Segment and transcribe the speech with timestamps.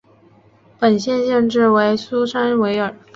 [0.79, 2.95] 本县县治为苏珊维尔。